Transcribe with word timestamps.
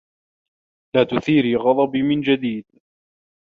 لا 0.95 1.03
تثيري 1.03 1.55
غضبي 1.55 2.01
من 2.01 2.21
جديد. 2.21 2.65